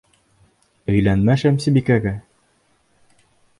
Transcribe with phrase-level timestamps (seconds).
[0.93, 2.17] Өйләнмә Шәмсебикәгә!